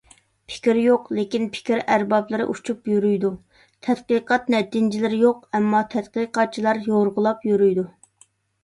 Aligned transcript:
پىكىر 0.51 0.77
يوق، 0.83 1.03
لېكىن 1.17 1.43
«پىكىر 1.57 1.81
ئەربابلىرى» 1.83 2.47
ئۇچۇپ 2.53 2.91
يۈرىيدۇ، 2.93 3.31
تەتقىقات 3.89 4.51
نەتىجىلىرى 4.57 5.21
يوق، 5.27 5.45
ئەمما 5.53 5.85
«تەتقىقاتچىلار» 5.95 6.83
يورغىلاپ 6.91 7.49
يۈرىيدۇ. 7.53 7.89